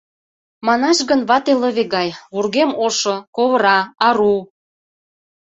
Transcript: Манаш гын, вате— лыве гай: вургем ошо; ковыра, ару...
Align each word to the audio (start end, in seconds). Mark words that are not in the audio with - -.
Манаш 0.65 0.97
гын, 1.09 1.21
вате— 1.29 1.53
лыве 1.61 1.83
гай: 1.95 2.09
вургем 2.33 2.71
ошо; 2.85 3.15
ковыра, 3.35 3.77
ару... 4.07 4.35